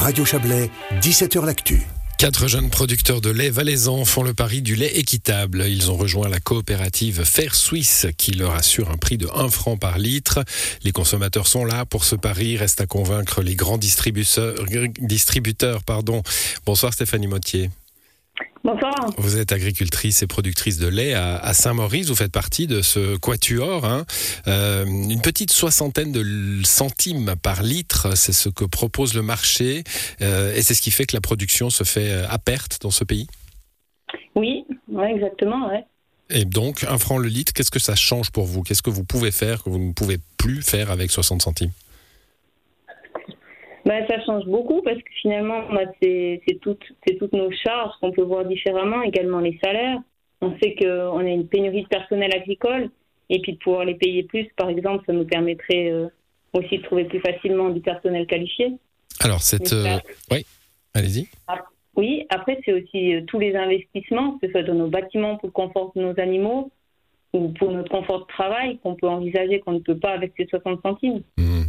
[0.00, 0.70] Radio Chablais,
[1.00, 1.82] 17h L'Actu.
[2.18, 5.64] Quatre jeunes producteurs de lait valaisans font le pari du lait équitable.
[5.68, 9.76] Ils ont rejoint la coopérative Fair Suisse qui leur assure un prix de 1 franc
[9.76, 10.44] par litre.
[10.84, 12.56] Les consommateurs sont là pour ce pari.
[12.56, 14.64] Reste à convaincre les grands distributeurs.
[15.00, 16.22] distributeurs pardon.
[16.64, 17.70] Bonsoir Stéphanie Mottier.
[18.70, 19.14] Bonsoir.
[19.16, 22.08] Vous êtes agricultrice et productrice de lait à, Saint-Maurice.
[22.08, 23.86] Vous faites partie de ce quatuor.
[23.86, 24.04] Hein.
[24.46, 26.22] Euh, une petite soixantaine de
[26.64, 29.84] centimes par litre, c'est ce que propose le marché.
[30.20, 32.90] Euh, et c'est ce qui fait que la production se fait euh, à perte dans
[32.90, 33.26] ce pays
[34.34, 35.68] Oui, ouais, exactement.
[35.68, 35.86] Ouais.
[36.28, 38.62] Et donc, un franc le litre, qu'est-ce que ça change pour vous?
[38.62, 41.72] Qu'est-ce que vous pouvez faire que vous ne pouvez plus faire avec 60 centimes?
[43.88, 45.62] Bah, ça change beaucoup parce que finalement,
[46.02, 46.84] c'est toutes,
[47.18, 49.98] toutes nos charges qu'on peut voir différemment, également les salaires.
[50.42, 52.90] On sait qu'on a une pénurie de personnel agricole
[53.30, 56.08] et puis de pouvoir les payer plus, par exemple, ça nous permettrait euh,
[56.52, 58.74] aussi de trouver plus facilement du personnel qualifié.
[59.20, 59.72] Alors, cette.
[59.72, 59.96] Euh,
[60.30, 60.44] oui,
[60.92, 61.26] allez-y.
[61.46, 61.64] Ah,
[61.96, 65.46] oui, après, c'est aussi euh, tous les investissements, que ce soit dans nos bâtiments pour
[65.46, 66.70] le confort de nos animaux
[67.32, 70.46] ou pour notre confort de travail, qu'on peut envisager qu'on ne peut pas avec ces
[70.46, 71.22] 60 centimes.
[71.38, 71.62] Mmh.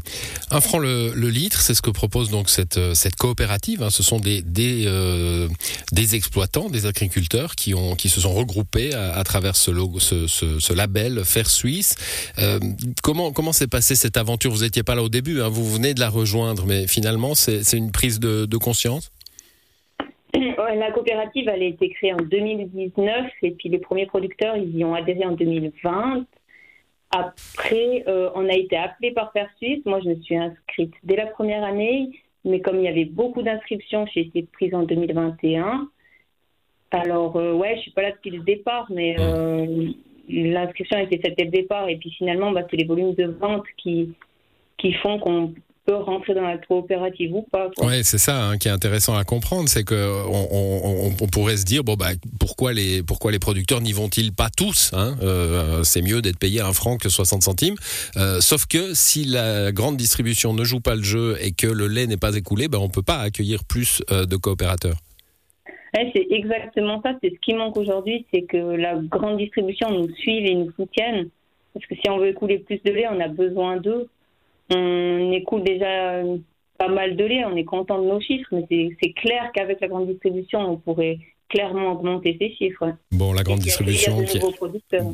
[0.52, 3.83] Un franc le, litre, c'est ce que propose donc cette, euh, cette coopérative.
[3.83, 3.89] Hein.
[3.92, 4.44] Ce sont des,
[4.88, 5.47] euh,
[5.91, 11.47] des, exploitants, des agriculteurs qui, ont, qui se sont regroupés à, travers ce, label Fer
[11.47, 11.95] Suisse.
[12.39, 12.59] Euh,
[13.03, 14.52] comment comment s'est passée cette aventure?
[14.52, 15.50] Vous n'étiez pas là au début, hein.
[15.50, 19.11] vous venez de la rejoindre, mais finalement, c'est une prise de, de conscience?
[20.34, 24.86] La coopérative elle a été créée en 2019 et puis les premiers producteurs ils y
[24.86, 26.25] ont adhéré en 2020.
[27.11, 29.83] Après, euh, on a été appelé par Suisse.
[29.85, 32.11] Moi, je me suis inscrite dès la première année,
[32.45, 35.89] mais comme il y avait beaucoup d'inscriptions, j'ai été prise en 2021.
[36.91, 39.89] Alors, euh, ouais, je suis pas là depuis le départ, mais euh,
[40.27, 41.89] l'inscription été faite dès le départ.
[41.89, 44.13] Et puis finalement, bah, c'est les volumes de vente qui,
[44.77, 45.53] qui font qu'on
[45.88, 47.69] rentrer dans la coopérative ou pas.
[47.80, 49.95] Oui, c'est ça hein, qui est intéressant à comprendre, c'est que
[50.30, 54.91] on, pourrait se dire bon bah pourquoi les pourquoi les producteurs n'y vont-ils pas tous
[54.94, 57.75] hein euh, C'est mieux d'être payé un franc que 60 centimes.
[58.17, 61.88] Euh, sauf que si la grande distribution ne joue pas le jeu et que le
[61.88, 64.97] lait n'est pas écoulé, ben on peut pas accueillir plus euh, de coopérateurs.
[65.94, 67.13] c'est exactement ça.
[67.22, 71.29] C'est ce qui manque aujourd'hui, c'est que la grande distribution nous suive et nous soutienne.
[71.73, 74.09] Parce que si on veut écouler plus de lait, on a besoin d'eux
[74.72, 76.22] on écoute déjà
[76.78, 78.66] pas mal de lait, on est content de nos chiffres, mais
[79.02, 82.93] c'est clair qu'avec la grande distribution, on pourrait clairement augmenter ces chiffres.
[83.11, 84.23] Bon, la grande distribution,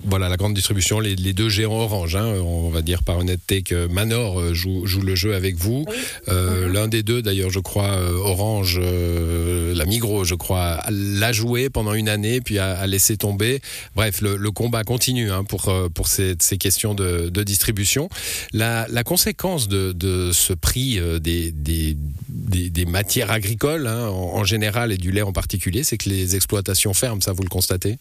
[0.03, 3.87] voilà, la grande distribution, les, deux géants Orange, hein, on va dire par honnêteté que
[3.87, 5.85] Manor euh, joue, joue le jeu avec vous.
[6.27, 6.73] Euh, mhm.
[6.73, 11.93] L'un des deux, d'ailleurs, je crois, euh, Orange, la Migros, je crois, l'a joué pendant
[11.93, 13.61] une année, puis a, laissé tomber.
[13.95, 18.09] Bref, le, combat continue hein, pour pour ces, ces questions de, de, distribution.
[18.53, 24.43] La, la conséquence de, de ce prix des, des, des, matières agricoles hein, en, en
[24.43, 27.97] général et du lait en particulier, c'est que les exploitations ferment, ça vous le constatez?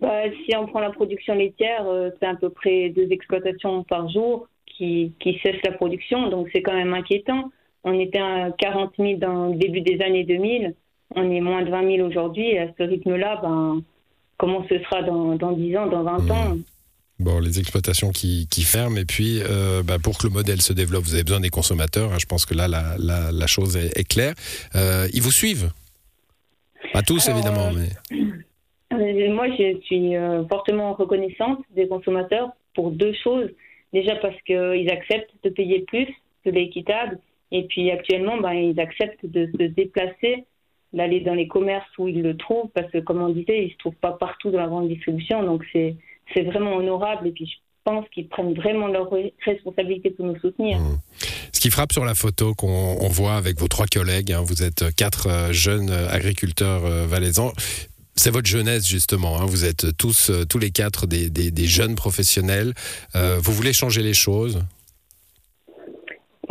[0.00, 4.08] Bah, Si on prend la production laitière, euh, c'est à peu près deux exploitations par
[4.10, 7.50] jour qui, cessent la production, donc c'est quand même inquiétant.
[7.84, 10.74] On était à 40 000 dans le début des années 2000,
[11.14, 13.82] on est moins de 20 000 aujourd'hui, et à ce rythme-là, ben,
[14.36, 16.30] comment ce sera dans, dans 10 ans, dans 20 mmh.
[16.32, 16.56] ans
[17.18, 21.04] Bon, les exploitations qui, ferment, et puis euh, bah, pour que le modèle se développe,
[21.04, 22.12] vous avez besoin des consommateurs.
[22.12, 22.18] Hein.
[22.20, 24.34] je pense que là, la, chose est, claire.
[24.74, 25.70] Euh, ils vous suivent?
[26.92, 27.70] Pas tous, évidemment.
[27.72, 28.16] Mais...
[28.92, 33.50] Euh, moi, je suis euh, fortement reconnaissante des consommateurs pour deux choses.
[33.92, 36.08] Déjà parce qu'ils acceptent de payer plus
[36.44, 37.18] de l'équitable.
[37.52, 40.44] Et puis actuellement, ben, ils acceptent de se déplacer,
[40.92, 42.70] d'aller dans les commerces où ils le trouvent.
[42.74, 45.42] Parce que, comme on disait, ils ne se trouvent pas partout dans la grande distribution.
[45.42, 47.28] Donc, c'est vraiment honorable.
[47.28, 49.10] Et puis, je pense qu'ils prennent vraiment leur
[49.44, 50.78] responsabilité pour nous soutenir.
[50.78, 50.98] Mmh.
[51.56, 54.94] Ce qui frappe sur la photo qu'on voit avec vos trois collègues, hein, vous êtes
[54.94, 57.50] quatre euh, jeunes agriculteurs euh, valaisans.
[58.14, 59.40] C'est votre jeunesse justement.
[59.40, 59.46] Hein.
[59.46, 61.30] vous êtes tous, euh, tous les quatre des,
[61.64, 62.74] jeunes professionnels.
[63.14, 64.66] vous voulez changer les choses?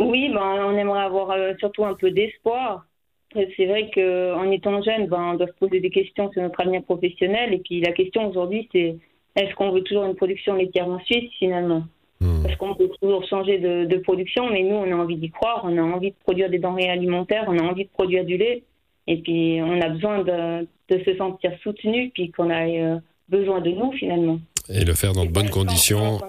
[0.00, 2.84] Oui, ben, on aimerait avoir surtout un peu d'espoir.
[3.32, 6.82] C'est vrai qu'en étant jeune, ben, on doit se poser des questions sur notre avenir
[6.82, 7.54] professionnel.
[7.54, 8.96] Et puis la question aujourd'hui, c'est
[9.36, 11.84] est-ce qu'on veut toujours une production laitière en Suisse finalement?
[12.20, 12.42] Hmm.
[12.42, 15.76] Parce qu'on peut toujours changer de, production, mais nous, on a envie d'y croire, on
[15.76, 18.62] a envie de produire des denrées alimentaires, on a envie de produire du lait,
[19.06, 22.98] et puis on a besoin de, se sentir soutenu, puis qu'on a euh,
[23.28, 24.38] besoin de nous finalement.
[24.68, 26.20] Et le faire dans de bonnes conditions.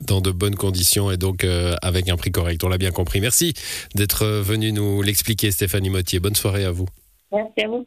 [0.00, 3.20] Dans de bonnes conditions et donc euh, avec un prix correct, on l'a bien compris.
[3.20, 3.52] Merci
[3.94, 6.20] d'être venu nous l'expliquer, Stéphanie Mottier.
[6.20, 6.86] Bonne soirée à vous.
[7.30, 7.86] Merci à vous.